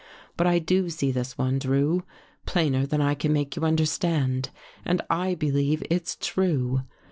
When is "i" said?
0.47-0.57, 3.01-3.13, 5.11-5.35